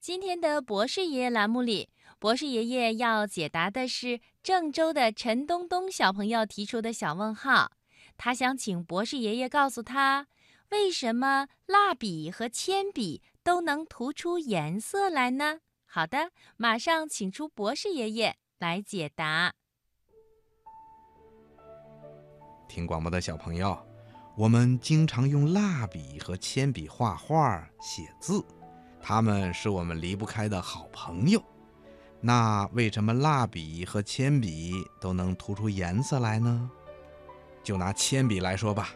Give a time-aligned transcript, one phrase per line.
[0.00, 7.72] 今天的博士爷爷栏目里，博士爷爷要解答的是郑州的陈东东小朋友提出的小问号。
[8.16, 10.26] 他想请博士爷爷告诉他，
[10.70, 15.60] 为什么蜡笔和铅笔都能涂出颜色来呢？
[15.84, 19.52] 好的，马上请出博士爷爷来解答。
[22.66, 23.78] 听广播的小朋友，
[24.34, 28.42] 我们经常用蜡笔和铅笔画画、写字，
[29.02, 31.42] 它们是我们离不开的好朋友。
[32.20, 36.70] 那为什么蜡笔和铅笔都能涂出颜色来呢？
[37.62, 38.90] 就拿铅笔来说吧，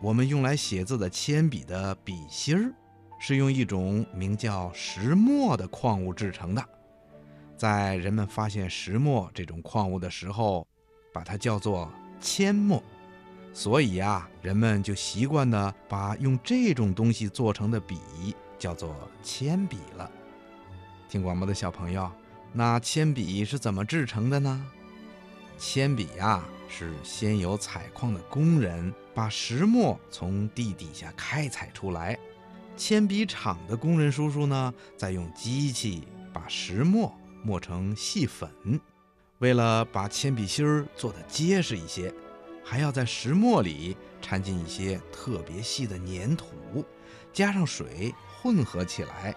[0.00, 2.72] 我们用来写字的铅笔的笔芯儿，
[3.18, 6.64] 是用一种名叫石墨的矿物制成的。
[7.56, 10.66] 在人们发现石墨这种矿物的时候，
[11.12, 11.90] 把它叫做
[12.20, 12.82] 铅墨。
[13.52, 17.96] 所以呀，人们就习惯的把用这种东西做成的笔
[18.64, 20.10] 叫做铅笔了。
[21.06, 22.10] 听广播的小朋友，
[22.50, 24.66] 那铅笔是怎么制成的呢？
[25.58, 32.18] 铅笔呀，是先有采矿的工人把石墨从地底下开采出来，
[32.74, 38.48] 铅笔厂的工人叔叔呢，再用机器把石墨磨成细粉。
[39.40, 42.10] 为了把铅笔芯儿做得结实一些。
[42.66, 46.82] 还要在石墨里掺进一些特别细的粘土，
[47.32, 49.34] 加上水混合起来，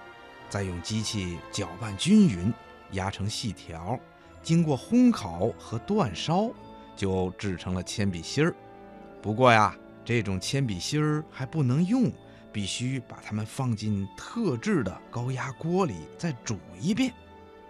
[0.50, 2.54] 再用机器搅拌均匀，
[2.92, 4.00] 压成细条，
[4.42, 6.50] 经过烘烤和煅烧，
[6.96, 8.54] 就制成了铅笔芯儿。
[9.22, 12.12] 不过呀，这种铅笔芯儿还不能用，
[12.52, 17.14] 必须把它们放进特制的高压锅里再煮一遍，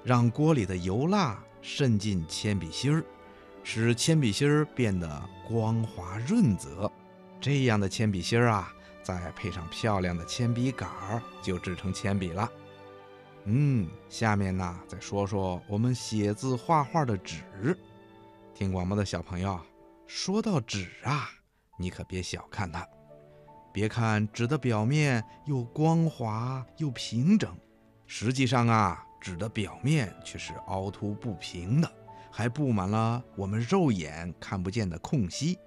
[0.04, 3.04] 让锅里的油蜡渗进铅笔芯儿。
[3.64, 6.90] 使铅笔芯儿变得光滑润泽，
[7.42, 8.72] 这样的铅笔芯儿啊，
[9.08, 12.52] 再配上漂亮的铅笔杆儿，就制成铅笔了。
[13.46, 17.42] 嗯，下面呢，再说说我们写字画画的纸。
[18.54, 19.58] 听广播的小朋友，
[20.08, 21.30] 说到纸啊，
[21.80, 22.86] 你可别小看它。
[23.72, 27.58] 别看纸的表面又光滑又平整，
[28.08, 31.90] 实际上啊，纸的表面却是凹凸不平的。
[32.30, 35.58] 还布满了我们肉眼看不见的空隙。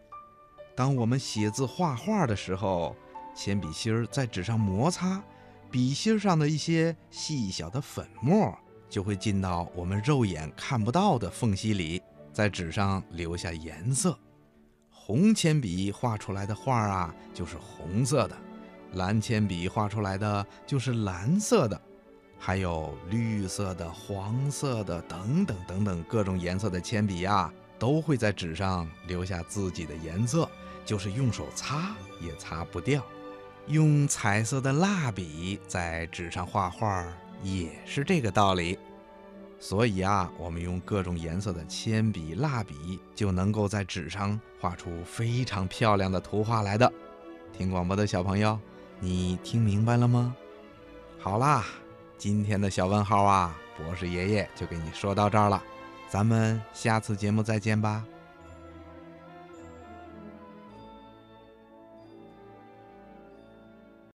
[0.76, 2.94] 当我们写字画画的时候，
[3.34, 5.22] 铅笔芯儿在纸上摩擦，
[5.70, 8.56] 笔芯上的一些细小的粉末
[8.88, 12.02] 就会进到我们肉眼看不到的缝隙里，
[12.32, 14.18] 在纸上留下颜色。
[14.90, 18.36] 红铅笔画出来的画啊，就是红色的；
[18.94, 21.80] 蓝铅笔画出来的就是蓝色的。
[22.38, 30.48] 还有绿色的、黄色的等等等等各种颜色的铅笔呀，都会在纸上留下自己的颜色，
[30.84, 33.04] 就是用手擦也擦不掉。
[33.66, 37.06] 用彩色的蜡笔在纸上画画
[37.42, 38.78] 也是这个道理。
[39.58, 46.90] 所以啊，我们用各种颜色的铅笔、蜡笔，就能够在纸上画出非常漂亮的图画来的。
[47.52, 48.58] 听广播的小朋友，
[48.98, 50.34] 你听明白了吗？
[51.18, 51.64] 好啦。
[52.16, 55.62] 今天的小问号啊，博士爷爷就给你说到这儿了，
[56.06, 58.04] 咱们下次节目再见吧。